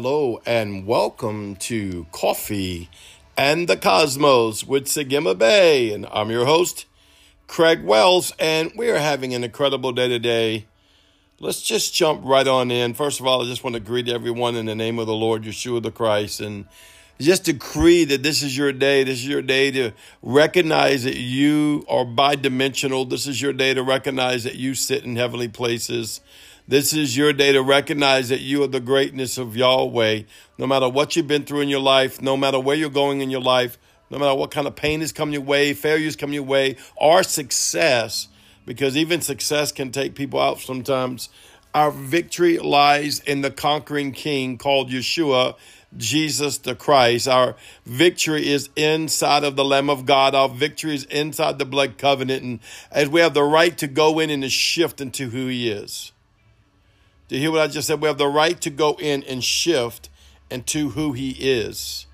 Hello 0.00 0.40
and 0.46 0.86
welcome 0.86 1.56
to 1.56 2.06
Coffee 2.12 2.88
and 3.36 3.68
the 3.68 3.76
Cosmos 3.76 4.62
with 4.62 4.84
Sagima 4.84 5.36
Bay. 5.36 5.92
And 5.92 6.06
I'm 6.12 6.30
your 6.30 6.44
host, 6.44 6.86
Craig 7.48 7.82
Wells, 7.82 8.32
and 8.38 8.70
we 8.76 8.90
are 8.90 8.98
having 9.00 9.34
an 9.34 9.42
incredible 9.42 9.90
day 9.90 10.06
today. 10.06 10.66
Let's 11.40 11.60
just 11.62 11.94
jump 11.94 12.20
right 12.24 12.46
on 12.46 12.70
in. 12.70 12.94
First 12.94 13.18
of 13.18 13.26
all, 13.26 13.42
I 13.42 13.46
just 13.46 13.64
want 13.64 13.74
to 13.74 13.80
greet 13.80 14.08
everyone 14.08 14.54
in 14.54 14.66
the 14.66 14.76
name 14.76 15.00
of 15.00 15.08
the 15.08 15.16
Lord 15.16 15.42
Yeshua 15.42 15.82
the 15.82 15.90
Christ 15.90 16.38
and 16.40 16.66
just 17.18 17.42
decree 17.42 18.04
that 18.04 18.22
this 18.22 18.44
is 18.44 18.56
your 18.56 18.72
day. 18.72 19.02
This 19.02 19.18
is 19.18 19.26
your 19.26 19.42
day 19.42 19.72
to 19.72 19.90
recognize 20.22 21.02
that 21.02 21.16
you 21.16 21.84
are 21.88 22.04
bidimensional. 22.04 23.10
This 23.10 23.26
is 23.26 23.42
your 23.42 23.52
day 23.52 23.74
to 23.74 23.82
recognize 23.82 24.44
that 24.44 24.54
you 24.54 24.76
sit 24.76 25.04
in 25.04 25.16
heavenly 25.16 25.48
places. 25.48 26.20
This 26.68 26.92
is 26.92 27.16
your 27.16 27.32
day 27.32 27.52
to 27.52 27.62
recognize 27.62 28.28
that 28.28 28.42
you 28.42 28.62
are 28.62 28.66
the 28.66 28.78
greatness 28.78 29.38
of 29.38 29.56
Yahweh. 29.56 30.24
No 30.58 30.66
matter 30.66 30.86
what 30.86 31.16
you've 31.16 31.26
been 31.26 31.46
through 31.46 31.62
in 31.62 31.70
your 31.70 31.80
life, 31.80 32.20
no 32.20 32.36
matter 32.36 32.60
where 32.60 32.76
you're 32.76 32.90
going 32.90 33.22
in 33.22 33.30
your 33.30 33.40
life, 33.40 33.78
no 34.10 34.18
matter 34.18 34.34
what 34.34 34.50
kind 34.50 34.66
of 34.66 34.76
pain 34.76 35.00
is 35.00 35.10
coming 35.10 35.32
your 35.32 35.40
way, 35.40 35.72
failures 35.72 36.14
coming 36.14 36.34
your 36.34 36.42
way, 36.42 36.76
or 36.94 37.22
success, 37.22 38.28
because 38.66 38.98
even 38.98 39.22
success 39.22 39.72
can 39.72 39.90
take 39.92 40.14
people 40.14 40.38
out 40.38 40.60
sometimes. 40.60 41.30
Our 41.72 41.90
victory 41.90 42.58
lies 42.58 43.20
in 43.20 43.40
the 43.40 43.50
conquering 43.50 44.12
king 44.12 44.58
called 44.58 44.90
Yeshua, 44.90 45.56
Jesus 45.96 46.58
the 46.58 46.74
Christ. 46.74 47.28
Our 47.28 47.56
victory 47.86 48.46
is 48.46 48.68
inside 48.76 49.42
of 49.42 49.56
the 49.56 49.64
Lamb 49.64 49.88
of 49.88 50.04
God. 50.04 50.34
Our 50.34 50.50
victory 50.50 50.96
is 50.96 51.04
inside 51.04 51.58
the 51.58 51.64
blood 51.64 51.96
covenant. 51.96 52.42
And 52.42 52.60
as 52.92 53.08
we 53.08 53.20
have 53.20 53.32
the 53.32 53.42
right 53.42 53.78
to 53.78 53.86
go 53.86 54.18
in 54.18 54.28
and 54.28 54.42
to 54.42 54.50
shift 54.50 55.00
into 55.00 55.30
who 55.30 55.46
he 55.46 55.70
is. 55.70 56.12
Do 57.28 57.34
you 57.34 57.42
hear 57.42 57.50
what 57.50 57.60
I 57.60 57.66
just 57.66 57.86
said? 57.86 58.00
We 58.00 58.08
have 58.08 58.16
the 58.16 58.26
right 58.26 58.58
to 58.62 58.70
go 58.70 58.96
in 58.98 59.22
and 59.24 59.44
shift 59.44 60.08
into 60.50 60.90
who 60.90 61.12
he 61.12 61.32
is. 61.32 62.06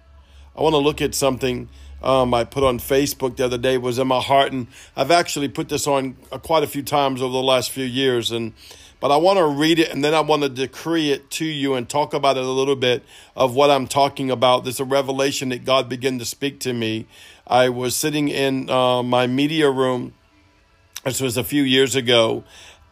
I 0.56 0.62
want 0.62 0.74
to 0.74 0.78
look 0.78 1.00
at 1.00 1.14
something 1.14 1.68
um, 2.02 2.34
I 2.34 2.44
put 2.44 2.64
on 2.64 2.78
Facebook 2.78 3.36
the 3.36 3.44
other 3.44 3.56
day. 3.56 3.78
Was 3.78 3.98
in 3.98 4.08
my 4.08 4.20
heart, 4.20 4.52
and 4.52 4.66
I've 4.96 5.12
actually 5.12 5.48
put 5.48 5.68
this 5.68 5.86
on 5.86 6.16
uh, 6.32 6.38
quite 6.38 6.62
a 6.64 6.66
few 6.66 6.82
times 6.82 7.22
over 7.22 7.32
the 7.32 7.42
last 7.42 7.70
few 7.70 7.84
years. 7.84 8.32
And 8.32 8.52
but 9.00 9.12
I 9.12 9.16
want 9.16 9.38
to 9.38 9.46
read 9.46 9.78
it, 9.78 9.90
and 9.90 10.04
then 10.04 10.14
I 10.14 10.20
want 10.20 10.42
to 10.42 10.48
decree 10.48 11.12
it 11.12 11.30
to 11.32 11.44
you 11.44 11.74
and 11.74 11.88
talk 11.88 12.12
about 12.12 12.36
it 12.36 12.44
a 12.44 12.50
little 12.50 12.76
bit 12.76 13.04
of 13.36 13.54
what 13.54 13.70
I'm 13.70 13.86
talking 13.86 14.30
about. 14.30 14.64
There's 14.64 14.80
a 14.80 14.84
revelation 14.84 15.48
that 15.50 15.64
God 15.64 15.88
began 15.88 16.18
to 16.18 16.24
speak 16.24 16.60
to 16.60 16.72
me. 16.72 17.06
I 17.46 17.68
was 17.68 17.94
sitting 17.94 18.28
in 18.28 18.68
uh, 18.68 19.02
my 19.02 19.26
media 19.26 19.70
room. 19.70 20.14
This 21.04 21.20
was 21.20 21.36
a 21.36 21.44
few 21.44 21.62
years 21.62 21.94
ago, 21.96 22.44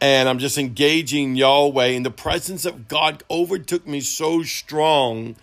and 0.03 0.29
I'm 0.29 0.39
just 0.41 0.59
engaging 0.59 1.37
Yahweh, 1.37 1.87
and 1.87 2.05
the 2.05 2.11
presence 2.11 2.65
of 2.65 2.89
God 2.89 3.23
overtook 3.31 3.87
me 3.87 4.01
so 4.01 4.43
strong. 4.43 5.37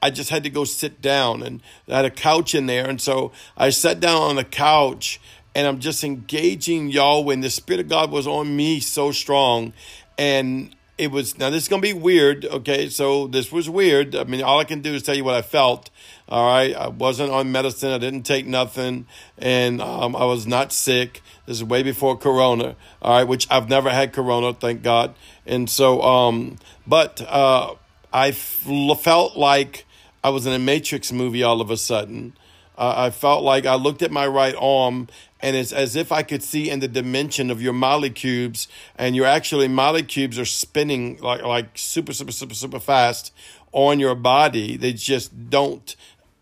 I 0.00 0.08
just 0.08 0.30
had 0.30 0.42
to 0.44 0.48
go 0.48 0.64
sit 0.64 1.02
down, 1.02 1.42
and 1.42 1.60
I 1.86 1.96
had 1.96 2.06
a 2.06 2.10
couch 2.10 2.54
in 2.54 2.64
there, 2.64 2.88
and 2.88 2.98
so 2.98 3.32
I 3.58 3.68
sat 3.68 4.00
down 4.00 4.22
on 4.22 4.36
the 4.36 4.44
couch, 4.44 5.20
and 5.54 5.66
I'm 5.66 5.80
just 5.80 6.02
engaging 6.02 6.88
Yahweh, 6.88 7.34
and 7.34 7.44
the 7.44 7.50
Spirit 7.50 7.80
of 7.80 7.88
God 7.88 8.10
was 8.10 8.26
on 8.26 8.56
me 8.56 8.80
so 8.80 9.12
strong, 9.12 9.74
and 10.16 10.74
it 10.98 11.10
was 11.10 11.38
now 11.38 11.50
this 11.50 11.64
is 11.64 11.68
gonna 11.68 11.82
be 11.82 11.92
weird 11.92 12.44
okay? 12.44 12.88
So 12.88 13.26
this 13.26 13.52
was 13.52 13.68
weird. 13.68 14.14
I 14.14 14.24
mean 14.24 14.42
all 14.42 14.58
i 14.58 14.64
can 14.64 14.80
do 14.80 14.94
is 14.94 15.02
tell 15.02 15.14
you 15.14 15.24
what 15.24 15.34
i 15.34 15.42
felt 15.42 15.90
all 16.28 16.46
right? 16.46 16.74
I 16.74 16.88
wasn't 16.88 17.30
on 17.30 17.52
medicine. 17.52 17.92
I 17.92 17.98
didn't 17.98 18.24
take 18.24 18.46
nothing. 18.46 19.06
And 19.38 19.80
um, 19.80 20.16
i 20.16 20.24
was 20.24 20.46
not 20.46 20.72
sick. 20.72 21.22
This 21.46 21.58
is 21.58 21.64
way 21.64 21.82
before 21.82 22.16
corona 22.16 22.76
all 23.02 23.18
right? 23.18 23.24
Which 23.24 23.46
i've 23.50 23.68
never 23.68 23.90
had 23.90 24.12
corona 24.12 24.54
thank 24.54 24.82
god. 24.82 25.14
And 25.44 25.68
so 25.68 26.02
um 26.02 26.56
but 26.86 27.20
uh 27.22 27.74
I 28.12 28.28
f- 28.28 28.66
felt 29.00 29.36
like 29.36 29.84
i 30.24 30.30
was 30.30 30.46
in 30.46 30.52
a 30.52 30.58
matrix 30.58 31.12
movie 31.12 31.42
all 31.42 31.60
of 31.60 31.70
a 31.70 31.76
sudden 31.76 32.32
uh, 32.78 32.94
I 32.96 33.10
felt 33.10 33.42
like 33.42 33.66
I 33.66 33.74
looked 33.74 34.02
at 34.02 34.10
my 34.10 34.26
right 34.26 34.54
arm 34.58 35.08
and 35.40 35.54
it's 35.54 35.72
as 35.72 35.96
if 35.96 36.12
I 36.12 36.22
could 36.22 36.42
see 36.42 36.70
in 36.70 36.80
the 36.80 36.88
dimension 36.88 37.50
of 37.50 37.60
your 37.60 37.72
molecules, 37.72 38.68
and 38.96 39.14
your 39.14 39.26
actually 39.26 39.68
molecules 39.68 40.38
are 40.38 40.46
spinning 40.46 41.18
like 41.18 41.42
like 41.42 41.76
super 41.76 42.12
super 42.12 42.32
super 42.32 42.54
super 42.54 42.80
fast 42.80 43.32
on 43.72 44.00
your 44.00 44.14
body. 44.14 44.76
They 44.76 44.92
just 44.92 45.50
don't 45.50 45.94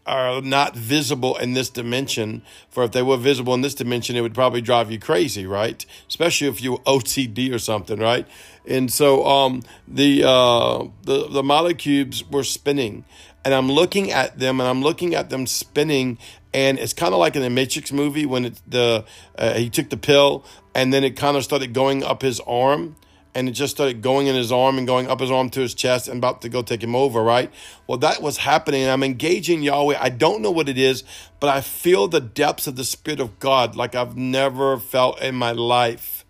are 0.07 0.43
not 0.43 0.77
visible 0.77 1.37
in 1.37 1.55
this 1.55 1.71
dimension. 1.71 2.43
For 2.69 2.85
if 2.85 2.93
they 2.93 3.03
were 3.03 3.17
visible 3.17 3.55
in 3.55 3.63
this 3.63 3.75
dimension, 3.75 4.17
it 4.17 4.21
would 4.21 4.35
probably 4.35 4.61
drive 4.61 4.91
you 4.91 4.99
crazy, 4.99 5.47
right? 5.47 5.85
Especially 6.09 6.47
if 6.49 6.63
you 6.63 6.79
OCD 6.87 7.53
or 7.53 7.59
something, 7.59 7.99
right? 7.99 8.27
And 8.67 8.93
so 8.93 9.27
um, 9.27 9.63
the 9.89 10.25
uh, 10.25 10.85
the 11.03 11.29
the 11.29 11.43
molecules 11.43 12.25
were 12.31 12.45
spinning, 12.45 13.05
and 13.45 13.55
I'm 13.55 13.71
looking 13.71 14.11
at 14.11 14.39
them 14.39 14.61
and 14.61 14.69
I'm 14.69 14.83
looking 14.83 15.15
at 15.15 15.31
them 15.31 15.47
spinning 15.47 16.19
and 16.53 16.79
it's 16.79 16.93
kind 16.93 17.13
of 17.13 17.19
like 17.19 17.35
in 17.37 17.43
the 17.43 17.51
Matrix 17.51 17.93
movie 17.93 18.27
when 18.27 18.47
it, 18.47 18.61
the 18.67 19.05
uh, 19.37 19.55
he 19.55 19.69
took 19.69 19.91
the 19.91 19.97
pill 19.97 20.45
and 20.75 20.93
then 20.93 21.05
it 21.05 21.17
kind 21.17 21.37
of 21.37 21.45
started 21.45 21.73
going 21.73 22.03
up 22.03 22.23
his 22.23 22.41
arm 22.41 22.97
and 23.35 23.49
it 23.49 23.53
just 23.53 23.75
started 23.75 24.01
going 24.01 24.29
in 24.29 24.35
his 24.37 24.53
arm 24.53 24.79
and 24.79 24.87
going 24.87 25.09
up 25.09 25.21
his 25.21 25.31
arm 25.31 25.51
to 25.51 25.61
his 25.61 25.75
chest 25.75 26.07
and 26.07 26.19
about 26.19 26.43
to 26.43 26.49
go 26.49 26.63
take 26.63 26.83
him 26.83 26.95
over, 26.95 27.21
right? 27.23 27.53
Well, 27.87 27.99
that 27.99 28.23
was 28.23 28.39
happening. 28.39 28.89
I'm 28.89 29.03
engaging 29.03 29.63
Yahweh. 29.63 29.99
I 30.01 30.09
don't 30.09 30.41
know 30.41 30.53
what 30.53 30.69
it 30.69 30.79
is, 30.79 31.03
but 31.41 31.51
I 31.51 31.61
feel 31.61 32.07
the 32.07 32.21
depths 32.21 32.69
of 32.69 32.77
the 32.77 32.85
Spirit 32.85 33.21
of 33.21 33.41
God 33.41 33.75
like 33.75 33.95
I've 33.95 34.17
never 34.17 34.79
felt 34.79 35.21
in 35.21 35.35
my 35.35 35.51
life. 35.51 36.24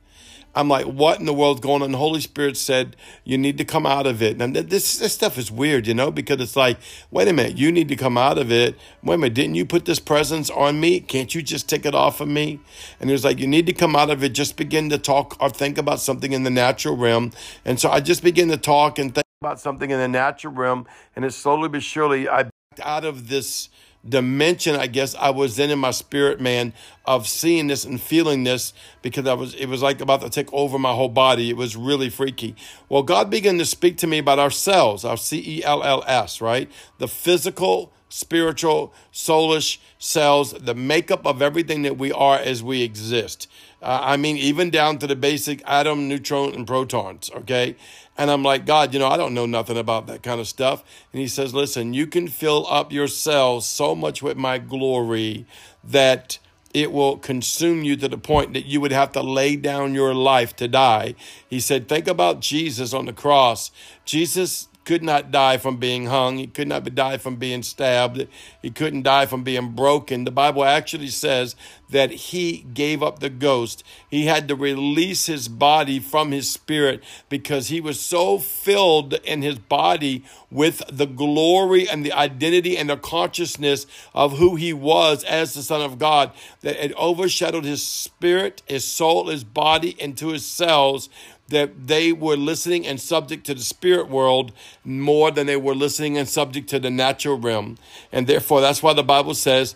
I'm 0.54 0.68
like, 0.68 0.86
what 0.86 1.18
in 1.18 1.26
the 1.26 1.34
world's 1.34 1.60
going 1.60 1.82
on? 1.82 1.92
The 1.92 1.98
Holy 1.98 2.20
Spirit 2.20 2.56
said, 2.56 2.96
you 3.24 3.36
need 3.36 3.58
to 3.58 3.64
come 3.64 3.86
out 3.86 4.06
of 4.06 4.22
it. 4.22 4.40
And 4.40 4.54
this, 4.54 4.98
this 4.98 5.12
stuff 5.12 5.36
is 5.36 5.50
weird, 5.50 5.86
you 5.86 5.94
know, 5.94 6.10
because 6.10 6.40
it's 6.40 6.56
like, 6.56 6.78
wait 7.10 7.28
a 7.28 7.32
minute, 7.32 7.58
you 7.58 7.72
need 7.72 7.88
to 7.88 7.96
come 7.96 8.16
out 8.16 8.38
of 8.38 8.52
it. 8.52 8.76
Wait 9.02 9.14
a 9.14 9.18
minute, 9.18 9.34
didn't 9.34 9.56
you 9.56 9.66
put 9.66 9.84
this 9.84 9.98
presence 9.98 10.50
on 10.50 10.80
me? 10.80 11.00
Can't 11.00 11.34
you 11.34 11.42
just 11.42 11.68
take 11.68 11.84
it 11.84 11.94
off 11.94 12.20
of 12.20 12.28
me? 12.28 12.60
And 13.00 13.10
he 13.10 13.12
was 13.12 13.24
like, 13.24 13.38
you 13.38 13.46
need 13.46 13.66
to 13.66 13.72
come 13.72 13.96
out 13.96 14.10
of 14.10 14.22
it. 14.22 14.30
Just 14.30 14.56
begin 14.56 14.90
to 14.90 14.98
talk 14.98 15.36
or 15.40 15.50
think 15.50 15.78
about 15.78 16.00
something 16.00 16.32
in 16.32 16.44
the 16.44 16.50
natural 16.50 16.96
realm. 16.96 17.32
And 17.64 17.80
so 17.80 17.90
I 17.90 18.00
just 18.00 18.22
begin 18.22 18.48
to 18.48 18.56
talk 18.56 18.98
and 18.98 19.14
think 19.14 19.26
about 19.40 19.60
something 19.60 19.90
in 19.90 19.98
the 19.98 20.08
natural 20.08 20.52
realm. 20.52 20.86
And 21.16 21.24
it 21.24 21.32
slowly 21.32 21.68
but 21.68 21.82
surely, 21.82 22.28
I 22.28 22.44
backed 22.44 22.80
out 22.82 23.04
of 23.04 23.28
this 23.28 23.68
dimension 24.08 24.76
I 24.76 24.86
guess 24.86 25.14
I 25.14 25.30
was 25.30 25.58
in 25.58 25.70
in 25.70 25.78
my 25.78 25.90
spirit 25.90 26.40
man 26.40 26.72
of 27.04 27.26
seeing 27.26 27.68
this 27.68 27.84
and 27.84 28.00
feeling 28.00 28.44
this 28.44 28.72
because 29.02 29.26
I 29.26 29.34
was 29.34 29.54
it 29.54 29.66
was 29.66 29.82
like 29.82 30.00
about 30.00 30.20
to 30.22 30.30
take 30.30 30.52
over 30.52 30.78
my 30.78 30.92
whole 30.92 31.08
body. 31.08 31.50
It 31.50 31.56
was 31.56 31.76
really 31.76 32.10
freaky. 32.10 32.54
Well, 32.88 33.02
God 33.02 33.30
began 33.30 33.58
to 33.58 33.64
speak 33.64 33.96
to 33.98 34.06
me 34.06 34.18
about 34.18 34.38
our 34.38 34.50
cells, 34.50 35.04
our 35.04 35.16
C 35.16 35.58
E 35.58 35.64
L 35.64 35.82
L 35.82 36.04
S, 36.06 36.40
right? 36.40 36.70
The 36.98 37.08
physical, 37.08 37.92
spiritual, 38.08 38.92
soulish 39.12 39.78
cells, 39.98 40.52
the 40.52 40.74
makeup 40.74 41.26
of 41.26 41.42
everything 41.42 41.82
that 41.82 41.98
we 41.98 42.12
are 42.12 42.38
as 42.38 42.62
we 42.62 42.82
exist. 42.82 43.48
Uh, 43.82 44.00
I 44.02 44.16
mean, 44.16 44.36
even 44.38 44.70
down 44.70 44.98
to 44.98 45.06
the 45.06 45.16
basic 45.16 45.62
atom, 45.66 46.08
neutron, 46.08 46.54
and 46.54 46.66
protons, 46.66 47.30
okay? 47.34 47.76
And 48.16 48.30
I'm 48.30 48.42
like, 48.42 48.64
God, 48.64 48.92
you 48.92 49.00
know, 49.00 49.08
I 49.08 49.16
don't 49.16 49.34
know 49.34 49.46
nothing 49.46 49.76
about 49.76 50.06
that 50.06 50.22
kind 50.22 50.40
of 50.40 50.46
stuff. 50.46 50.84
And 51.12 51.20
he 51.20 51.28
says, 51.28 51.52
listen, 51.52 51.94
you 51.94 52.06
can 52.06 52.28
fill 52.28 52.66
up 52.68 52.92
your 52.92 53.08
cells 53.08 53.66
so 53.66 53.94
much 53.94 54.22
with 54.22 54.36
my 54.36 54.58
glory 54.58 55.46
that 55.82 56.38
it 56.72 56.92
will 56.92 57.16
consume 57.18 57.84
you 57.84 57.96
to 57.96 58.08
the 58.08 58.18
point 58.18 58.52
that 58.52 58.66
you 58.66 58.80
would 58.80 58.92
have 58.92 59.12
to 59.12 59.22
lay 59.22 59.56
down 59.56 59.94
your 59.94 60.14
life 60.14 60.54
to 60.56 60.68
die. 60.68 61.14
He 61.48 61.60
said, 61.60 61.88
think 61.88 62.08
about 62.08 62.40
Jesus 62.40 62.92
on 62.92 63.06
the 63.06 63.12
cross. 63.12 63.70
Jesus 64.04 64.68
could 64.84 65.02
not 65.02 65.30
die 65.30 65.56
from 65.56 65.78
being 65.78 66.06
hung. 66.06 66.36
He 66.36 66.46
could 66.46 66.68
not 66.68 66.94
die 66.94 67.18
from 67.18 67.36
being 67.36 67.62
stabbed. 67.62 68.26
He 68.62 68.70
couldn't 68.70 69.02
die 69.02 69.26
from 69.26 69.42
being 69.42 69.72
broken. 69.72 70.24
The 70.24 70.30
Bible 70.30 70.64
actually 70.64 71.08
says 71.08 71.56
that 71.90 72.10
he 72.10 72.66
gave 72.74 73.02
up 73.02 73.18
the 73.18 73.30
ghost. 73.30 73.84
He 74.10 74.26
had 74.26 74.48
to 74.48 74.56
release 74.56 75.26
his 75.26 75.48
body 75.48 76.00
from 76.00 76.32
his 76.32 76.50
spirit 76.50 77.02
because 77.28 77.68
he 77.68 77.80
was 77.80 78.00
so 78.00 78.38
filled 78.38 79.14
in 79.24 79.42
his 79.42 79.58
body 79.58 80.24
with 80.50 80.82
the 80.90 81.06
glory 81.06 81.88
and 81.88 82.04
the 82.04 82.12
identity 82.12 82.76
and 82.76 82.90
the 82.90 82.96
consciousness 82.96 83.86
of 84.14 84.38
who 84.38 84.56
he 84.56 84.72
was 84.72 85.24
as 85.24 85.54
the 85.54 85.62
Son 85.62 85.82
of 85.82 85.98
God 85.98 86.32
that 86.62 86.82
it 86.82 86.96
overshadowed 86.96 87.64
his 87.64 87.84
spirit, 87.84 88.62
his 88.66 88.84
soul, 88.84 89.28
his 89.28 89.44
body, 89.44 89.96
into 90.00 90.28
his 90.28 90.46
cells 90.46 91.08
that 91.48 91.86
they 91.86 92.12
were 92.12 92.36
listening 92.36 92.86
and 92.86 93.00
subject 93.00 93.44
to 93.46 93.54
the 93.54 93.62
spirit 93.62 94.08
world 94.08 94.52
more 94.84 95.30
than 95.30 95.46
they 95.46 95.56
were 95.56 95.74
listening 95.74 96.16
and 96.16 96.28
subject 96.28 96.68
to 96.70 96.78
the 96.78 96.90
natural 96.90 97.38
realm. 97.38 97.76
And 98.12 98.26
therefore, 98.26 98.60
that's 98.60 98.82
why 98.82 98.94
the 98.94 99.02
Bible 99.02 99.34
says 99.34 99.74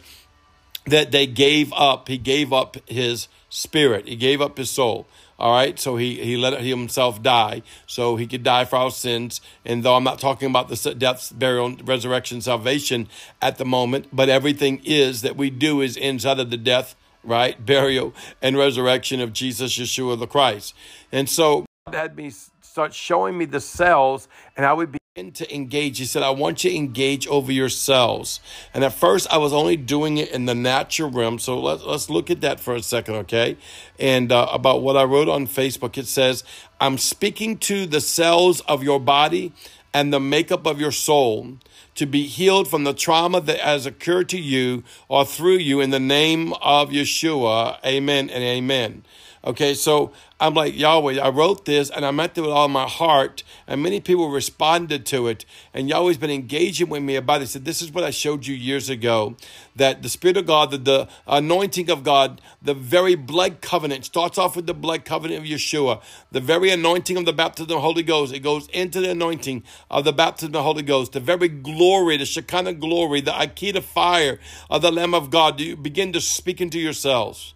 that 0.86 1.12
they 1.12 1.26
gave 1.26 1.72
up. 1.74 2.08
He 2.08 2.18
gave 2.18 2.52
up 2.52 2.76
his 2.88 3.28
spirit, 3.50 4.08
he 4.08 4.16
gave 4.16 4.40
up 4.40 4.58
his 4.58 4.70
soul. 4.70 5.06
All 5.38 5.52
right, 5.52 5.78
so 5.78 5.96
he, 5.96 6.16
he 6.16 6.36
let 6.36 6.60
himself 6.60 7.22
die 7.22 7.62
so 7.86 8.16
he 8.16 8.26
could 8.26 8.42
die 8.42 8.64
for 8.64 8.74
our 8.74 8.90
sins. 8.90 9.40
And 9.64 9.84
though 9.84 9.94
I'm 9.94 10.02
not 10.02 10.18
talking 10.18 10.50
about 10.50 10.68
the 10.68 10.94
death, 10.96 11.32
burial, 11.32 11.76
resurrection, 11.84 12.40
salvation 12.40 13.06
at 13.40 13.56
the 13.56 13.64
moment, 13.64 14.08
but 14.12 14.28
everything 14.28 14.80
is 14.84 15.22
that 15.22 15.36
we 15.36 15.48
do 15.48 15.80
is 15.80 15.96
inside 15.96 16.40
of 16.40 16.50
the 16.50 16.56
death, 16.56 16.96
right? 17.28 17.64
Burial 17.66 18.14
and 18.42 18.56
resurrection 18.56 19.20
of 19.20 19.32
Jesus, 19.32 19.78
Yeshua 19.78 20.18
the 20.18 20.26
Christ. 20.26 20.74
And 21.12 21.28
so 21.28 21.66
had 21.92 22.16
me 22.16 22.30
start 22.60 22.94
showing 22.94 23.36
me 23.36 23.44
the 23.44 23.60
cells, 23.60 24.28
and 24.56 24.64
I 24.64 24.72
would 24.72 24.92
begin 24.92 25.32
to 25.32 25.54
engage. 25.54 25.98
He 25.98 26.04
said, 26.04 26.22
I 26.22 26.30
want 26.30 26.62
you 26.62 26.70
to 26.70 26.76
engage 26.76 27.26
over 27.26 27.50
yourselves. 27.50 28.40
And 28.72 28.84
at 28.84 28.92
first, 28.92 29.26
I 29.32 29.38
was 29.38 29.52
only 29.52 29.76
doing 29.76 30.18
it 30.18 30.30
in 30.30 30.46
the 30.46 30.54
natural 30.54 31.10
realm. 31.10 31.38
So 31.38 31.60
let's, 31.60 31.82
let's 31.82 32.10
look 32.10 32.30
at 32.30 32.40
that 32.42 32.60
for 32.60 32.74
a 32.74 32.82
second, 32.82 33.14
okay? 33.16 33.56
And 33.98 34.30
uh, 34.30 34.48
about 34.52 34.82
what 34.82 34.96
I 34.96 35.04
wrote 35.04 35.28
on 35.28 35.46
Facebook, 35.46 35.98
it 35.98 36.06
says, 36.06 36.44
I'm 36.80 36.98
speaking 36.98 37.58
to 37.58 37.86
the 37.86 38.00
cells 38.00 38.60
of 38.62 38.82
your 38.82 39.00
body 39.00 39.52
and 39.92 40.12
the 40.12 40.20
makeup 40.20 40.66
of 40.66 40.80
your 40.80 40.92
soul 40.92 41.58
to 41.94 42.06
be 42.06 42.26
healed 42.26 42.68
from 42.68 42.84
the 42.84 42.94
trauma 42.94 43.40
that 43.40 43.58
has 43.58 43.84
occurred 43.84 44.28
to 44.28 44.38
you 44.38 44.84
or 45.08 45.24
through 45.24 45.56
you 45.56 45.80
in 45.80 45.90
the 45.90 45.98
name 45.98 46.52
of 46.54 46.90
Yeshua. 46.90 47.84
Amen 47.84 48.30
and 48.30 48.44
amen. 48.44 49.02
Okay, 49.44 49.74
so 49.74 50.12
I'm 50.40 50.54
like, 50.54 50.76
Yahweh, 50.76 51.20
I 51.20 51.28
wrote 51.28 51.64
this 51.64 51.90
and 51.90 52.04
I 52.04 52.10
meant 52.10 52.36
it 52.36 52.40
with 52.40 52.50
all 52.50 52.68
my 52.68 52.86
heart, 52.86 53.44
and 53.66 53.82
many 53.82 54.00
people 54.00 54.30
responded 54.30 55.06
to 55.06 55.28
it. 55.28 55.44
And 55.72 55.88
Yahweh's 55.88 56.18
been 56.18 56.30
engaging 56.30 56.88
with 56.88 57.02
me 57.02 57.16
about 57.16 57.36
it. 57.36 57.44
He 57.44 57.46
said, 57.46 57.64
This 57.64 57.80
is 57.80 57.92
what 57.92 58.04
I 58.04 58.10
showed 58.10 58.46
you 58.46 58.54
years 58.54 58.88
ago 58.88 59.36
that 59.76 60.02
the 60.02 60.08
Spirit 60.08 60.36
of 60.36 60.46
God, 60.46 60.72
the, 60.72 60.78
the 60.78 61.08
anointing 61.26 61.88
of 61.88 62.02
God, 62.02 62.40
the 62.60 62.74
very 62.74 63.14
blood 63.14 63.60
covenant 63.60 64.04
starts 64.04 64.38
off 64.38 64.56
with 64.56 64.66
the 64.66 64.74
blood 64.74 65.04
covenant 65.04 65.40
of 65.40 65.46
Yeshua, 65.46 66.02
the 66.32 66.40
very 66.40 66.70
anointing 66.70 67.16
of 67.16 67.24
the 67.24 67.32
baptism 67.32 67.64
of 67.64 67.68
the 67.68 67.80
Holy 67.80 68.02
Ghost. 68.02 68.34
It 68.34 68.40
goes 68.40 68.68
into 68.68 69.00
the 69.00 69.10
anointing 69.10 69.62
of 69.90 70.04
the 70.04 70.12
baptism 70.12 70.48
of 70.48 70.52
the 70.52 70.62
Holy 70.62 70.82
Ghost, 70.82 71.12
the 71.12 71.20
very 71.20 71.48
glory, 71.48 72.16
the 72.16 72.26
Shekinah 72.26 72.74
glory, 72.74 73.20
the 73.20 73.32
Akita 73.32 73.82
fire 73.82 74.40
of 74.68 74.82
the 74.82 74.90
Lamb 74.90 75.14
of 75.14 75.30
God. 75.30 75.56
Do 75.56 75.64
you 75.64 75.76
begin 75.76 76.12
to 76.12 76.20
speak 76.20 76.60
into 76.60 76.78
yourselves. 76.78 77.54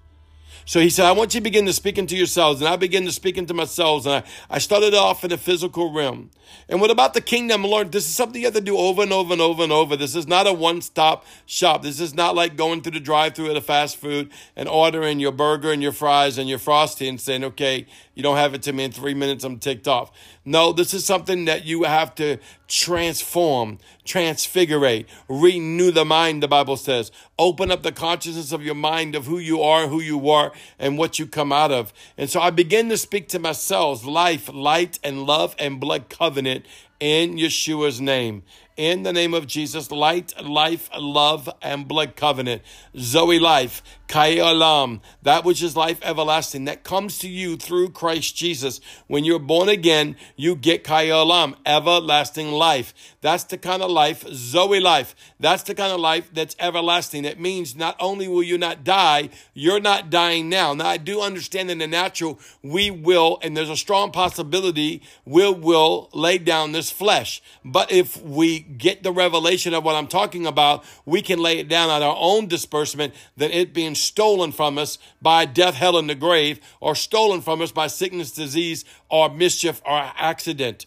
So 0.65 0.81
he 0.81 0.91
said, 0.91 1.07
I 1.07 1.13
want 1.13 1.35
you 1.35 1.41
to 1.41 1.45
begin 1.45 1.67
to 1.67 1.73
speak 1.73 1.99
into 1.99 2.17
yourselves. 2.17 2.61
And 2.61 2.69
I 2.69 2.77
begin 2.77 3.05
to 3.07 3.13
speak 3.13 3.37
into 3.37 3.55
myself. 3.55 4.07
And 4.07 4.17
I, 4.17 4.23
I 4.51 4.59
started 4.59 4.95
off 4.95 5.25
in 5.25 5.31
the 5.31 5.39
physical 5.39 5.93
realm. 5.93 6.31
And 6.69 6.81
what 6.81 6.91
about 6.91 7.15
the 7.15 7.21
kingdom, 7.21 7.65
Lord? 7.65 7.93
This 7.93 8.07
is 8.07 8.15
something 8.15 8.41
you 8.41 8.47
have 8.47 8.55
to 8.55 8.61
do 8.61 8.77
over 8.77 9.03
and 9.03 9.13
over 9.13 9.33
and 9.33 9.43
over 9.43 9.63
and 9.63 9.73
over. 9.73 9.97
This 9.97 10.15
is 10.15 10.27
not 10.27 10.47
a 10.47 10.53
one 10.53 10.81
stop 10.81 11.25
shop. 11.47 11.83
This 11.83 12.01
is 12.01 12.15
not 12.15 12.35
like 12.35 12.57
going 12.57 12.83
through 12.83 12.93
the 12.93 13.01
drive 13.01 13.35
through 13.35 13.51
at 13.51 13.57
a 13.57 13.61
fast 13.61 13.97
food 13.97 14.31
and 14.55 14.69
ordering 14.69 15.19
your 15.19 15.33
burger 15.33 15.73
and 15.73 15.83
your 15.83 15.93
fries 15.93 16.39
and 16.39 16.49
your 16.49 16.59
frosty 16.59 17.09
and 17.09 17.21
saying, 17.21 17.45
okay, 17.45 17.87
you 18.15 18.23
don't 18.23 18.37
have 18.37 18.55
it 18.55 18.63
to 18.63 18.73
me 18.73 18.85
in 18.85 18.93
three 18.93 19.15
minutes, 19.15 19.45
I'm 19.45 19.59
ticked 19.59 19.89
off. 19.89 20.13
No, 20.45 20.73
this 20.73 20.93
is 20.93 21.05
something 21.05 21.47
that 21.47 21.65
you 21.65 21.85
have 21.85 22.15
to 22.17 22.39
transform, 22.69 23.79
transfigurate, 24.05 25.09
renew 25.29 25.91
the 25.91 26.05
mind, 26.05 26.43
the 26.43 26.49
Bible 26.49 26.77
says. 26.77 27.11
Open 27.39 27.71
up 27.71 27.83
the 27.83 27.93
consciousness 27.93 28.53
of 28.53 28.63
your 28.65 28.75
mind 28.75 29.15
of 29.15 29.27
who 29.27 29.39
you 29.39 29.63
are, 29.63 29.89
who 29.89 30.01
you 30.01 30.31
are, 30.31 30.53
and 30.79 30.99
what 30.99 31.19
you 31.19 31.27
come 31.27 31.53
out 31.53 31.73
of. 31.73 31.93
And 32.17 32.29
so 32.29 32.41
I 32.41 32.51
begin 32.51 32.89
to 32.89 32.97
speak 32.97 33.29
to 33.29 33.39
myself 33.39 34.05
life, 34.05 34.51
light, 34.53 34.99
and 35.05 35.25
love 35.25 35.55
and 35.59 35.81
blood 35.81 36.09
covenant 36.09 36.67
in 37.01 37.37
Yeshua's 37.37 38.01
name 38.01 38.43
in 38.83 39.05
the 39.05 39.13
name 39.13 39.33
of 39.33 39.47
Jesus, 39.47 39.93
light, 39.93 40.35
life, 40.43 40.91
love, 40.99 41.49
and 41.63 41.87
blood 41.87 42.17
covenant. 42.17 42.63
Zoe 42.99 43.39
life, 43.39 43.81
Kai 44.09 44.39
Olam, 44.39 45.01
that 45.23 45.45
which 45.45 45.63
is 45.63 45.77
life 45.77 46.01
everlasting, 46.03 46.65
that 46.65 46.83
comes 46.83 47.17
to 47.19 47.29
you 47.29 47.57
through 47.57 47.91
Christ 47.91 48.35
Jesus. 48.35 48.81
When 49.07 49.23
you're 49.23 49.39
born 49.39 49.69
again, 49.69 50.17
you 50.35 50.57
get 50.57 50.83
Kai 50.83 51.07
Olam, 51.07 51.55
everlasting 51.65 52.51
life. 52.51 52.93
That's 53.21 53.45
the 53.45 53.57
kind 53.57 53.83
of 53.83 53.91
life, 53.93 54.27
Zoe 54.33 54.81
life. 54.81 55.15
That's 55.39 55.63
the 55.63 55.77
kind 55.77 55.93
of 55.93 56.01
life 56.01 56.29
that's 56.33 56.57
everlasting. 56.59 57.25
It 57.25 57.39
means 57.39 57.77
not 57.77 57.95
only 58.01 58.27
will 58.27 58.43
you 58.43 58.59
not 58.59 58.83
die, 58.83 59.31
you're 59.55 59.81
not 59.81 60.11
dying 60.11 60.49
now. 60.49 60.75
Now, 60.75 60.89
I 60.89 60.97
do 60.97 61.21
understand 61.21 61.71
in 61.71 61.79
the 61.79 61.87
natural, 61.87 62.41
we 62.65 62.91
will, 62.91 63.39
and 63.43 63.57
there's 63.57 63.71
a 63.71 63.77
strong 63.77 64.11
possibility, 64.11 65.03
we 65.25 65.49
will 65.53 66.11
lay 66.13 66.39
down 66.39 66.73
this 66.73 66.91
flesh. 66.91 67.41
But 67.65 67.93
if 67.93 68.21
we 68.21 68.72
get 68.79 69.03
the 69.03 69.13
revelation 69.13 69.75
of 69.75 69.85
what 69.85 69.95
I'm 69.95 70.07
talking 70.07 70.47
about, 70.47 70.85
we 71.05 71.23
can 71.23 71.39
lay 71.39 71.59
it 71.59 71.69
down 71.69 71.91
at 71.91 72.03
our 72.03 72.17
own 72.19 72.47
disbursement 72.47 73.15
than 73.37 73.51
it 73.51 73.73
being 73.73 73.95
stolen 73.95 74.53
from 74.53 74.79
us 74.79 74.99
by 75.21 75.45
death, 75.45 75.75
hell, 75.75 75.97
and 75.97 76.09
the 76.09 76.15
grave, 76.15 76.61
or 76.81 76.95
stolen 76.95 77.41
from 77.41 77.63
us 77.63 77.73
by 77.73 77.87
sickness, 77.87 78.31
disease, 78.31 78.85
or 79.09 79.29
mischief, 79.29 79.81
or 79.85 80.13
accident. 80.17 80.87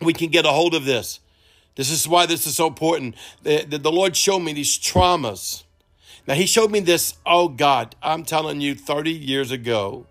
We 0.00 0.12
can 0.12 0.30
get 0.30 0.46
a 0.46 0.50
hold 0.50 0.74
of 0.74 0.84
this. 0.84 1.20
This 1.74 1.90
is 1.90 2.06
why 2.06 2.26
this 2.26 2.46
is 2.46 2.56
so 2.56 2.66
important. 2.66 3.14
The, 3.42 3.64
the, 3.64 3.78
the 3.78 3.92
Lord 3.92 4.16
showed 4.16 4.40
me 4.40 4.52
these 4.52 4.78
traumas. 4.78 5.64
Now, 6.26 6.34
He 6.34 6.46
showed 6.46 6.70
me 6.70 6.80
this, 6.80 7.14
oh 7.24 7.48
God, 7.48 7.96
I'm 8.02 8.24
telling 8.24 8.60
you, 8.60 8.74
30 8.74 9.10
years 9.10 9.50
ago. 9.50 10.06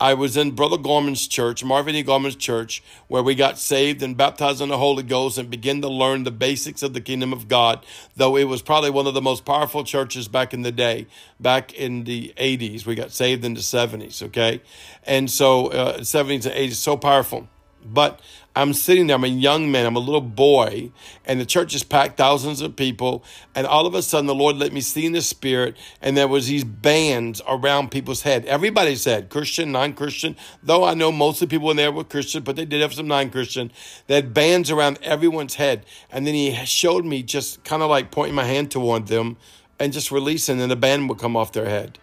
I 0.00 0.14
was 0.14 0.36
in 0.36 0.52
Brother 0.52 0.76
Gorman's 0.76 1.28
church, 1.28 1.62
Marvin 1.62 1.94
E. 1.94 2.02
Gorman's 2.02 2.34
church, 2.34 2.82
where 3.06 3.22
we 3.22 3.34
got 3.34 3.58
saved 3.58 4.02
and 4.02 4.16
baptized 4.16 4.60
in 4.60 4.68
the 4.68 4.78
Holy 4.78 5.04
Ghost 5.04 5.38
and 5.38 5.48
began 5.48 5.80
to 5.82 5.88
learn 5.88 6.24
the 6.24 6.32
basics 6.32 6.82
of 6.82 6.94
the 6.94 7.00
kingdom 7.00 7.32
of 7.32 7.46
God, 7.46 7.86
though 8.16 8.36
it 8.36 8.44
was 8.44 8.60
probably 8.60 8.90
one 8.90 9.06
of 9.06 9.14
the 9.14 9.22
most 9.22 9.44
powerful 9.44 9.84
churches 9.84 10.26
back 10.26 10.52
in 10.52 10.62
the 10.62 10.72
day, 10.72 11.06
back 11.38 11.72
in 11.72 12.04
the 12.04 12.34
80s. 12.36 12.84
We 12.84 12.96
got 12.96 13.12
saved 13.12 13.44
in 13.44 13.54
the 13.54 13.60
70s, 13.60 14.22
okay? 14.24 14.60
And 15.04 15.30
so, 15.30 15.68
uh, 15.68 15.98
70s 16.00 16.46
and 16.46 16.54
80s, 16.54 16.74
so 16.74 16.96
powerful. 16.96 17.48
But 17.84 18.20
I'm 18.56 18.72
sitting 18.72 19.08
there, 19.08 19.16
I'm 19.16 19.24
a 19.24 19.28
young 19.28 19.70
man, 19.70 19.84
I'm 19.84 19.96
a 19.96 20.00
little 20.00 20.20
boy, 20.20 20.92
and 21.24 21.40
the 21.40 21.44
church 21.44 21.74
is 21.74 21.82
packed, 21.82 22.16
thousands 22.16 22.60
of 22.60 22.76
people, 22.76 23.24
and 23.54 23.66
all 23.66 23.86
of 23.86 23.94
a 23.94 24.02
sudden 24.02 24.26
the 24.26 24.34
Lord 24.34 24.56
let 24.56 24.72
me 24.72 24.80
see 24.80 25.06
in 25.06 25.12
the 25.12 25.22
spirit, 25.22 25.76
and 26.00 26.16
there 26.16 26.28
was 26.28 26.46
these 26.46 26.62
bands 26.62 27.42
around 27.48 27.90
people's 27.90 28.22
head. 28.22 28.44
Everybody's 28.46 29.04
head, 29.04 29.28
Christian, 29.28 29.72
non-Christian, 29.72 30.36
though 30.62 30.84
I 30.84 30.94
know 30.94 31.10
most 31.10 31.42
of 31.42 31.48
the 31.48 31.56
people 31.56 31.70
in 31.72 31.76
there 31.76 31.90
were 31.90 32.04
Christian, 32.04 32.42
but 32.44 32.54
they 32.54 32.64
did 32.64 32.80
have 32.80 32.94
some 32.94 33.08
non-Christian. 33.08 33.72
They 34.06 34.14
had 34.14 34.32
bands 34.32 34.70
around 34.70 34.98
everyone's 35.02 35.56
head. 35.56 35.84
And 36.10 36.26
then 36.26 36.34
he 36.34 36.54
showed 36.64 37.04
me 37.04 37.22
just 37.22 37.64
kind 37.64 37.82
of 37.82 37.90
like 37.90 38.12
pointing 38.12 38.36
my 38.36 38.44
hand 38.44 38.70
toward 38.70 39.08
them 39.08 39.36
and 39.80 39.92
just 39.92 40.12
releasing, 40.12 40.60
and 40.60 40.70
the 40.70 40.76
band 40.76 41.08
would 41.08 41.18
come 41.18 41.36
off 41.36 41.52
their 41.52 41.68
head. 41.68 41.98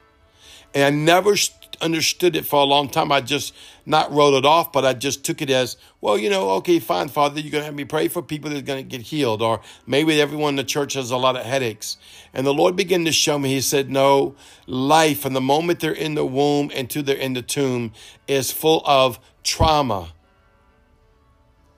And 0.74 0.84
I 0.84 0.90
never 0.90 1.36
understood 1.82 2.36
it 2.36 2.46
for 2.46 2.62
a 2.62 2.66
long 2.66 2.90
time. 2.90 3.12
I 3.12 3.22
just 3.22 3.54
not 3.86 4.12
wrote 4.12 4.36
it 4.36 4.46
off, 4.46 4.72
but 4.72 4.86
I 4.86 4.94
just 4.94 5.26
took 5.26 5.42
it 5.42 5.50
as, 5.50 5.78
well, 6.00 6.18
you 6.18 6.30
know, 6.30 6.52
okay, 6.52 6.80
fine, 6.80 7.10
Father, 7.10 7.40
you're 7.40 7.52
going 7.52 7.62
to 7.62 7.66
have 7.66 7.76
me 7.76 7.86
pray 7.86 8.08
for 8.08 8.22
people 8.22 8.50
that 8.50 8.60
are 8.60 8.62
going 8.62 8.84
to 8.84 8.98
get 8.98 9.08
healed. 9.08 9.42
Or 9.42 9.62
maybe 9.86 10.22
everyone 10.22 10.52
in 10.52 10.56
the 10.58 10.64
church 10.64 10.94
has 10.94 11.12
a 11.12 11.18
lot 11.18 11.36
of 11.36 11.46
headaches. 11.46 11.98
And 12.34 12.46
the 12.46 12.54
Lord 12.54 12.76
began 12.76 13.06
to 13.06 13.12
show 13.12 13.38
me, 13.38 13.50
He 13.50 13.62
said, 13.62 13.90
no, 13.90 14.36
life 14.68 15.20
from 15.22 15.34
the 15.34 15.42
moment 15.42 15.80
they're 15.80 15.92
in 15.92 16.16
the 16.16 16.26
womb 16.26 16.72
until 16.76 17.04
they're 17.04 17.16
in 17.16 17.34
the 17.34 17.42
tomb 17.42 17.94
is 18.28 18.52
full 18.52 18.82
of 18.86 19.20
trauma 19.44 20.14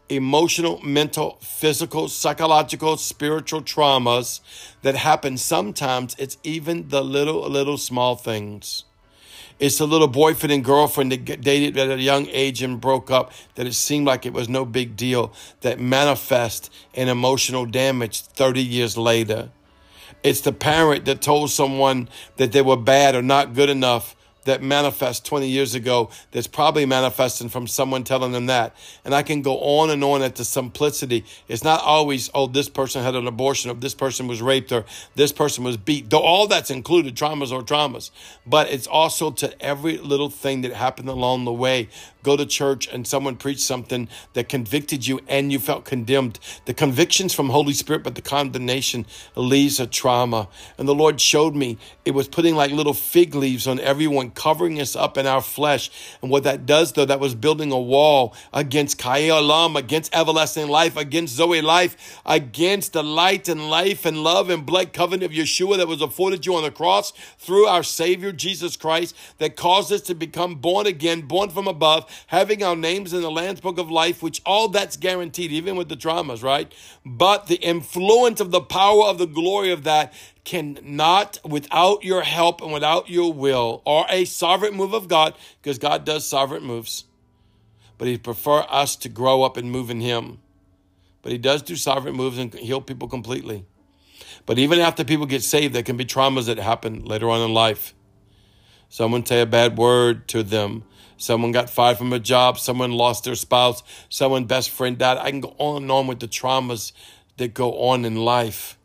emotional, 0.10 0.80
mental, 0.84 1.38
physical, 1.42 2.08
psychological, 2.08 2.98
spiritual 2.98 3.62
traumas 3.62 4.42
that 4.82 4.96
happen 4.96 5.38
sometimes. 5.38 6.16
It's 6.20 6.38
even 6.44 6.90
the 6.90 7.04
little, 7.04 7.50
little 7.50 7.78
small 7.78 8.16
things. 8.16 8.84
It's 9.60 9.78
the 9.78 9.88
little 9.88 10.08
boyfriend 10.08 10.52
and 10.52 10.64
girlfriend 10.64 11.12
that 11.12 11.42
dated 11.42 11.78
at 11.78 11.90
a 11.90 12.02
young 12.02 12.28
age 12.28 12.62
and 12.62 12.82
broke 12.82 13.12
up 13.12 13.32
that 13.56 13.66
it 13.66 13.74
seemed 13.74 14.08
like 14.08 14.26
it 14.26 14.34
was 14.34 14.50
no 14.50 14.66
big 14.66 14.96
deal 14.96 15.34
that 15.62 15.80
manifest 15.80 16.72
in 16.94 17.08
emotional 17.08 17.66
damage 17.66 18.22
30 18.22 18.62
years 18.62 18.98
later. 18.98 19.52
It's 20.24 20.42
the 20.42 20.54
parent 20.54 21.06
that 21.06 21.22
told 21.22 21.50
someone 21.50 22.10
that 22.38 22.52
they 22.52 22.62
were 22.62 22.78
bad 22.78 23.16
or 23.16 23.22
not 23.22 23.54
good 23.54 23.70
enough 23.70 24.16
that 24.46 24.62
manifest 24.62 25.26
20 25.26 25.48
years 25.48 25.76
ago 25.76 26.10
that's 26.32 26.48
probably 26.48 26.86
manifesting 26.86 27.50
from 27.50 27.68
someone 27.68 28.04
telling 28.04 28.32
them 28.32 28.48
that. 28.48 28.76
And 29.06 29.14
I 29.14 29.24
can 29.24 29.42
go 29.42 29.58
on 29.60 29.90
and 29.90 30.04
on 30.04 30.22
at 30.22 30.36
the 30.36 30.46
simplicity. 30.46 31.26
It's 31.48 31.64
not 31.64 31.82
always, 31.82 32.30
oh, 32.34 32.48
this 32.48 32.70
person 32.70 33.04
had 33.04 33.16
an 33.16 33.28
abortion, 33.28 33.72
or 33.72 33.76
this 33.76 33.96
person 33.96 34.28
was 34.28 34.42
raped, 34.42 34.72
or 34.72 34.86
this 35.16 35.32
person 35.32 35.64
was 35.64 35.78
beat. 35.78 36.10
Though 36.10 36.20
all 36.20 36.48
that's 36.48 36.70
included, 36.70 37.16
traumas 37.16 37.52
or 37.52 37.62
traumas. 37.62 38.12
But 38.46 38.70
it's 38.70 38.88
also 38.88 39.32
to 39.32 39.62
every 39.62 39.98
little 39.98 40.30
thing 40.30 40.62
that 40.62 40.74
happened 40.74 41.10
along 41.10 41.46
the 41.46 41.54
way. 41.54 41.90
Go 42.24 42.38
to 42.38 42.46
church 42.46 42.88
and 42.88 43.06
someone 43.06 43.36
preached 43.36 43.60
something 43.62 44.08
that 44.32 44.48
convicted 44.48 45.06
you 45.06 45.20
and 45.28 45.52
you 45.52 45.60
felt 45.60 45.84
condemned. 45.84 46.40
The 46.66 46.74
convictions 46.74 47.34
from 47.34 47.50
Holy 47.50 47.74
Spirit, 47.74 48.04
but 48.04 48.16
the 48.16 48.22
condemnation 48.22 49.06
leaves 49.36 49.80
a 49.80 49.88
trauma. 49.88 50.48
And 50.78 50.88
the 50.88 50.96
Lord 50.96 51.20
showed 51.20 51.54
me 51.54 51.78
it 52.06 52.12
was 52.12 52.30
putting 52.30 52.56
like 52.56 52.72
little 52.72 52.94
fig 52.94 53.36
leaves 53.36 53.68
on 53.68 53.80
everyone 53.80 54.32
covering 54.36 54.80
us 54.80 54.96
up 54.96 55.18
in 55.18 55.28
our 55.28 55.42
flesh. 55.42 55.90
And 56.22 56.32
what 56.32 56.44
that 56.44 56.66
does, 56.66 56.94
though, 56.94 57.06
that 57.06 57.20
was 57.20 57.36
building 57.36 57.72
a 57.72 57.80
wall 57.80 58.36
against 58.54 58.98
Kai 58.98 59.22
Olam, 59.24 59.78
against 59.78 60.16
everlasting 60.16 60.68
life, 60.68 60.98
against 60.98 61.36
Zoe 61.36 61.62
life, 61.62 62.22
against 62.26 62.94
the 62.94 63.04
light 63.04 63.48
and 63.48 63.70
life 63.70 64.06
and 64.06 64.24
love 64.24 64.50
and 64.50 64.66
blood 64.66 64.94
covenant 64.94 65.24
of 65.24 65.38
Yeshua 65.38 65.78
that 65.78 65.88
was 65.88 66.02
afforded 66.02 66.46
you 66.46 66.56
on 66.56 66.64
the 66.64 66.72
cross 66.72 67.12
through 67.38 67.66
our 67.66 67.84
Savior 67.84 68.32
Jesus 68.32 68.76
Christ 68.76 69.16
that 69.38 69.56
caused 69.56 69.92
us 69.92 70.02
to 70.02 70.16
become 70.16 70.56
born 70.56 70.88
again, 70.88 71.22
born 71.22 71.50
from 71.50 71.68
above, 71.68 72.10
having 72.28 72.64
our 72.64 72.76
names 72.76 73.14
in 73.14 73.22
the 73.22 73.32
Lamb's 73.32 73.62
Book 73.62 73.78
of 73.78 73.92
Life, 73.92 74.22
which 74.24 74.42
all 74.46 74.68
that's 74.68 74.98
guaranteed, 74.98 75.52
even 75.52 75.76
with 75.76 75.90
the 75.90 75.98
traumas, 75.98 76.44
right? 76.44 76.74
But 77.06 77.48
the 77.48 77.56
influence 77.56 78.40
of 78.40 78.52
the 78.52 78.62
power 78.62 79.06
of 79.06 79.18
the 79.18 79.28
glory 79.28 79.72
of 79.72 79.84
that 79.84 80.14
cannot, 80.44 81.38
without 81.44 82.04
your 82.04 82.22
help 82.22 82.62
and 82.62 82.74
without 82.74 83.10
your 83.10 83.32
will, 83.32 83.82
or 83.86 84.06
a 84.10 84.26
sovereign 84.26 84.76
move 84.76 84.94
of 84.94 85.08
God, 85.08 85.36
because 85.62 85.78
God 85.78 86.06
does 86.06 86.28
sovereign 86.28 86.64
moves, 86.64 87.06
but 87.98 88.08
He 88.08 88.18
prefer 88.18 88.66
us 88.70 88.96
to 88.98 89.10
grow 89.10 89.44
up 89.44 89.58
and 89.58 89.72
move 89.72 89.90
in 89.90 90.02
Him. 90.02 90.40
but 91.22 91.32
He 91.32 91.38
does 91.38 91.62
do 91.62 91.76
sovereign 91.76 92.16
moves 92.16 92.38
and 92.38 92.54
heal 92.54 92.82
people 92.82 93.08
completely. 93.08 93.66
But 94.46 94.60
even 94.60 94.80
after 94.80 95.04
people 95.04 95.26
get 95.26 95.44
saved, 95.44 95.74
there 95.74 95.84
can 95.84 95.98
be 95.98 96.06
traumas 96.06 96.48
that 96.48 96.58
happen 96.58 97.06
later 97.06 97.30
on 97.30 97.42
in 97.42 97.54
life. 97.54 97.94
Someone 98.90 99.26
say 99.26 99.42
a 99.42 99.46
bad 99.46 99.78
word 99.78 100.28
to 100.30 100.44
them. 100.44 100.84
Someone 101.18 101.54
got 101.54 101.70
fired 101.70 101.98
from 101.98 102.12
a 102.12 102.20
job. 102.20 102.60
Someone 102.60 102.92
lost 102.92 103.24
their 103.24 103.36
spouse. 103.36 103.82
Someone 104.10 104.46
best 104.46 104.70
friend 104.70 104.98
died. 104.98 105.18
I 105.18 105.32
can 105.32 105.40
go 105.40 105.56
on 105.58 105.84
and 105.84 105.92
on 105.92 106.08
with 106.08 106.20
the 106.20 106.28
traumas 106.28 106.92
that 107.38 107.54
go 107.54 107.80
on 107.80 108.04
in 108.04 108.18
life. 108.18 108.78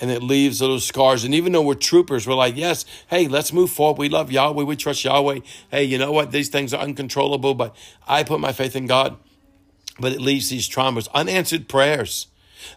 And 0.00 0.10
it 0.10 0.22
leaves 0.22 0.60
little 0.60 0.80
scars. 0.80 1.24
And 1.24 1.34
even 1.34 1.52
though 1.52 1.62
we're 1.62 1.74
troopers, 1.74 2.26
we're 2.26 2.34
like, 2.34 2.56
yes, 2.56 2.84
hey, 3.08 3.28
let's 3.28 3.52
move 3.52 3.70
forward. 3.70 3.98
We 3.98 4.08
love 4.08 4.32
Yahweh. 4.32 4.64
We 4.64 4.76
trust 4.76 5.04
Yahweh. 5.04 5.40
Hey, 5.70 5.84
you 5.84 5.98
know 5.98 6.10
what? 6.10 6.32
These 6.32 6.48
things 6.48 6.74
are 6.74 6.80
uncontrollable, 6.80 7.54
but 7.54 7.76
I 8.08 8.24
put 8.24 8.40
my 8.40 8.52
faith 8.52 8.74
in 8.74 8.86
God. 8.86 9.16
But 10.00 10.12
it 10.12 10.20
leaves 10.20 10.48
these 10.48 10.68
traumas, 10.68 11.08
unanswered 11.14 11.68
prayers 11.68 12.26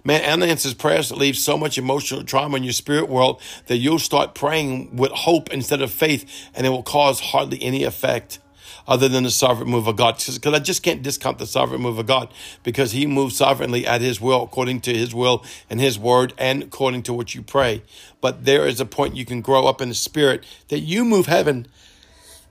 Man, 0.03 0.24
unanswered 0.24 0.77
prayers 0.77 1.12
leave 1.12 1.38
so 1.38 1.57
much 1.57 1.77
emotional 1.77 2.24
trauma 2.24 2.57
in 2.57 2.63
your 2.63 2.74
spirit 2.74 3.09
world 3.09 3.41
that 3.67 3.77
you'll 3.77 4.00
start 4.00 4.36
praying 4.36 4.95
with 4.95 5.12
hope 5.12 5.51
instead 5.51 5.81
of 5.81 5.91
faith, 5.91 6.50
and 6.53 6.65
it 6.65 6.69
will 6.69 6.83
cause 6.83 7.19
hardly 7.19 7.62
any 7.62 7.83
effect 7.83 8.39
other 8.88 9.08
than 9.10 9.24
the 9.24 9.32
sovereign 9.32 9.70
move 9.70 9.88
of 9.88 9.96
God. 9.96 10.17
Because 10.17 10.53
I 10.53 10.60
just 10.60 10.84
can't 10.84 11.01
discount 11.01 11.39
the 11.39 11.46
sovereign 11.46 11.82
move 11.82 12.00
of 12.00 12.06
God 12.06 12.34
because 12.63 12.94
He 12.94 13.06
moves 13.06 13.36
sovereignly 13.36 13.86
at 13.86 14.01
His 14.01 14.22
will, 14.22 14.44
according 14.44 14.82
to 14.82 14.94
His 14.94 15.13
will 15.13 15.44
and 15.70 15.79
His 15.79 16.00
word, 16.00 16.34
and 16.38 16.63
according 16.63 17.03
to 17.03 17.13
what 17.13 17.36
you 17.36 17.41
pray. 17.41 17.84
But 18.22 18.46
there 18.46 18.65
is 18.65 18.79
a 18.79 18.86
point 18.86 19.15
you 19.15 19.25
can 19.25 19.41
grow 19.41 19.65
up 19.67 19.82
in 19.82 19.89
the 19.89 19.96
spirit 19.96 20.46
that 20.70 20.79
you 20.79 21.03
move 21.03 21.25
heaven, 21.25 21.67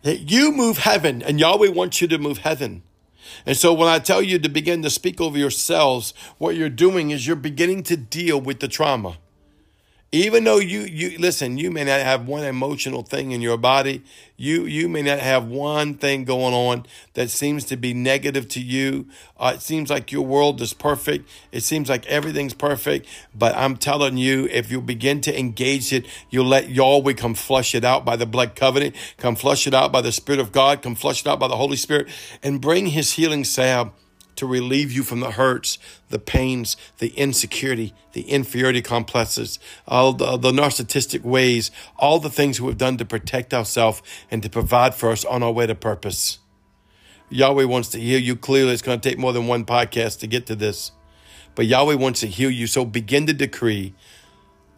that 0.03 0.31
you 0.31 0.53
move 0.53 0.79
heaven, 0.79 1.23
and 1.23 1.41
Yahweh 1.41 1.71
wants 1.71 2.01
you 2.01 2.09
to 2.09 2.19
move 2.19 2.39
heaven. 2.39 2.83
And 3.45 3.57
so 3.57 3.73
when 3.75 3.89
I 3.89 3.99
tell 3.99 4.23
you 4.23 4.39
to 4.39 4.49
begin 4.49 4.83
to 4.83 4.91
speak 4.91 5.21
over 5.21 5.37
yourselves, 5.37 6.15
what 6.39 6.55
you're 6.55 6.69
doing 6.69 7.11
is 7.11 7.27
you're 7.27 7.37
beginning 7.37 7.83
to 7.85 7.97
deal 7.97 8.41
with 8.41 8.61
the 8.61 8.69
trauma. 8.69 9.19
Even 10.13 10.45
though 10.45 10.59
you 10.59 10.83
you 10.83 11.19
listen, 11.19 11.59
you 11.59 11.71
may 11.73 11.83
not 11.83 12.01
have 12.01 12.29
one 12.29 12.45
emotional 12.45 13.03
thing 13.03 13.33
in 13.33 13.41
your 13.41 13.57
body. 13.57 14.05
You 14.37 14.65
you 14.65 14.89
may 14.89 15.03
not 15.03 15.19
have 15.19 15.47
one 15.47 15.95
thing 15.95 16.25
going 16.25 16.55
on 16.55 16.87
that 17.15 17.29
seems 17.29 17.65
to 17.65 17.77
be 17.77 17.93
negative 17.93 18.47
to 18.51 18.61
you. 18.61 19.07
Uh, 19.37 19.55
it 19.57 19.63
seems 19.63 19.91
like 19.91 20.13
your 20.13 20.25
world 20.25 20.61
is 20.61 20.73
perfect. 20.73 21.29
It 21.51 21.65
seems 21.65 21.89
like 21.89 22.07
everything's 22.07 22.55
perfect. 22.55 23.09
But 23.35 23.57
I'm 23.57 23.77
telling 23.77 24.17
you, 24.17 24.47
if 24.53 24.71
you 24.71 24.81
begin 24.81 25.21
to 25.23 25.37
engage 25.37 25.93
it, 25.93 26.07
you'll 26.31 26.47
let 26.47 26.71
Yahweh 26.71 27.15
come 27.15 27.35
flush 27.35 27.75
it 27.75 27.85
out 27.85 28.05
by 28.05 28.15
the 28.15 28.27
blood 28.27 28.55
covenant, 28.55 28.95
come 29.19 29.35
flush 29.35 29.67
it 29.67 29.75
out 29.75 29.91
by 29.91 30.03
the 30.03 30.13
Spirit 30.13 30.41
of 30.41 30.53
God, 30.53 30.83
come 30.83 30.95
flush 30.95 31.23
it 31.23 31.27
out 31.27 31.41
by 31.41 31.49
the 31.49 31.57
Holy 31.57 31.77
Spirit, 31.77 32.09
and 32.45 32.61
bring 32.61 32.87
His 32.87 33.15
healing 33.15 33.43
salve 33.43 33.91
to 34.37 34.47
relieve 34.47 34.93
you 34.93 35.03
from 35.03 35.21
the 35.21 35.33
hurts, 35.33 35.79
the 36.09 36.19
pains, 36.19 36.77
the 36.99 37.09
insecurity, 37.09 37.93
the 38.13 38.23
inferiority 38.23 38.83
complexes, 38.83 39.59
all 39.87 40.13
the, 40.13 40.37
the 40.37 40.53
narcissistic 40.53 41.23
ways, 41.23 41.71
all 41.99 42.19
the 42.19 42.31
things 42.31 42.61
we've 42.61 42.79
done 42.79 42.97
to 42.99 43.05
protect 43.05 43.53
ourselves 43.53 44.03
and 44.31 44.43
to 44.43 44.51
provide 44.51 44.95
for 44.95 45.11
us 45.11 45.25
on 45.25 45.43
our 45.43 45.53
way 45.53 45.67
to 45.67 45.75
purpose. 45.75 46.39
Yahweh 47.29 47.65
wants 47.65 47.89
to 47.89 47.99
heal 47.99 48.21
you 48.21 48.37
clearly. 48.37 48.73
It's 48.73 48.83
going 48.83 49.01
to 49.01 49.09
take 49.09 49.19
more 49.19 49.33
than 49.33 49.47
one 49.47 49.65
podcast 49.65 50.21
to 50.21 50.27
get 50.27 50.47
to 50.47 50.55
this. 50.55 50.93
But 51.55 51.67
Yahweh 51.67 51.95
wants 51.95 52.21
to 52.21 52.29
heal 52.29 52.51
you. 52.51 52.67
So 52.67 52.85
begin 52.85 53.27
to 53.27 53.33
decree 53.33 53.95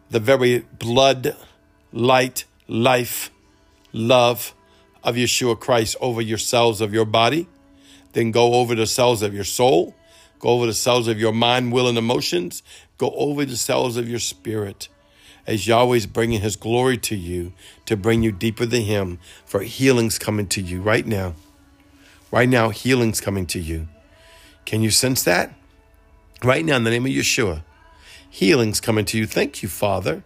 the 0.09 0.19
very 0.19 0.59
blood, 0.79 1.37
light, 1.91 2.45
life, 2.67 3.29
love 3.93 4.55
of 5.03 5.15
Yeshua 5.15 5.59
Christ 5.59 5.95
over 6.01 6.21
yourselves, 6.21 6.81
of 6.81 6.93
your 6.93 7.05
body 7.05 7.47
then 8.13 8.31
go 8.31 8.55
over 8.55 8.75
the 8.75 8.87
cells 8.87 9.21
of 9.21 9.33
your 9.33 9.43
soul, 9.43 9.95
go 10.39 10.49
over 10.49 10.65
the 10.65 10.73
cells 10.73 11.07
of 11.07 11.19
your 11.19 11.33
mind, 11.33 11.71
will, 11.71 11.87
and 11.87 11.97
emotions, 11.97 12.63
go 12.97 13.11
over 13.11 13.45
the 13.45 13.57
cells 13.57 13.97
of 13.97 14.09
your 14.09 14.19
spirit. 14.19 14.87
As 15.47 15.65
Yahweh's 15.65 16.05
bringing 16.05 16.41
his 16.41 16.55
glory 16.55 16.97
to 16.99 17.15
you 17.15 17.53
to 17.85 17.97
bring 17.97 18.21
you 18.21 18.31
deeper 18.31 18.65
than 18.65 18.83
him, 18.83 19.19
for 19.45 19.61
healing's 19.61 20.19
coming 20.19 20.47
to 20.47 20.61
you 20.61 20.81
right 20.81 21.05
now. 21.05 21.33
Right 22.31 22.49
now, 22.49 22.69
healing's 22.69 23.21
coming 23.21 23.47
to 23.47 23.59
you. 23.59 23.87
Can 24.65 24.81
you 24.81 24.91
sense 24.91 25.23
that? 25.23 25.53
Right 26.43 26.63
now, 26.63 26.75
in 26.75 26.83
the 26.83 26.91
name 26.91 27.05
of 27.05 27.11
Yeshua, 27.11 27.63
healing's 28.29 28.79
coming 28.79 29.05
to 29.05 29.17
you. 29.17 29.25
Thank 29.25 29.63
you, 29.63 29.69
Father 29.69 30.23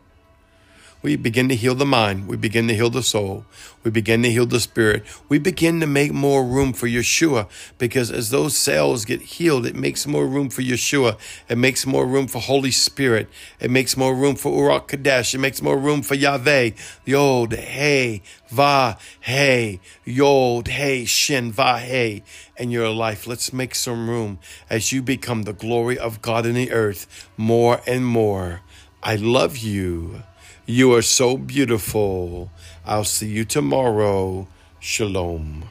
we 1.03 1.17
begin 1.17 1.49
to 1.49 1.55
heal 1.55 1.75
the 1.75 1.85
mind. 1.85 2.27
We 2.27 2.37
begin 2.37 2.67
to 2.69 2.75
heal 2.75 2.89
the 2.89 3.03
soul. 3.03 3.45
We 3.83 3.91
begin 3.91 4.23
to 4.23 4.31
heal 4.31 4.45
the 4.47 4.61
spirit. 4.61 5.03
We 5.29 5.37
begin 5.37 5.81
to 5.81 5.87
make 5.87 6.13
more 6.13 6.45
room 6.45 6.73
for 6.73 6.87
Yeshua 6.87 7.49
because 7.77 8.09
as 8.11 8.31
those 8.31 8.55
cells 8.57 9.05
get 9.05 9.21
healed, 9.21 9.65
it 9.65 9.75
makes 9.75 10.07
more 10.07 10.25
room 10.25 10.49
for 10.49 10.61
Yeshua. 10.63 11.17
It 11.49 11.57
makes 11.57 11.85
more 11.85 12.07
room 12.07 12.27
for 12.27 12.39
Holy 12.39 12.71
Spirit. 12.71 13.29
It 13.59 13.69
makes 13.69 13.97
more 13.97 14.15
room 14.15 14.35
for 14.35 14.51
Urak 14.51 14.87
Kadesh. 14.87 15.35
It 15.35 15.39
makes 15.39 15.61
more 15.61 15.77
room 15.77 16.01
for 16.01 16.15
Yahweh. 16.15 16.71
Yod, 17.05 17.53
Hey, 17.53 18.21
Va, 18.49 18.97
Hey, 19.19 19.81
Yod, 20.05 20.69
Hey, 20.69 21.05
Shin, 21.05 21.51
Va, 21.51 21.79
Hey 21.79 22.23
in 22.57 22.71
your 22.71 22.89
life. 22.89 23.27
Let's 23.27 23.51
make 23.51 23.75
some 23.75 24.09
room 24.09 24.39
as 24.69 24.91
you 24.93 25.01
become 25.01 25.43
the 25.43 25.53
glory 25.53 25.97
of 25.97 26.21
God 26.21 26.45
in 26.45 26.55
the 26.55 26.71
earth 26.71 27.29
more 27.37 27.81
and 27.85 28.05
more. 28.05 28.61
I 29.03 29.17
love 29.17 29.57
you. 29.57 30.23
You 30.65 30.93
are 30.93 31.01
so 31.01 31.37
beautiful. 31.37 32.49
I'll 32.85 33.03
see 33.03 33.27
you 33.27 33.43
tomorrow. 33.45 34.47
Shalom. 34.79 35.63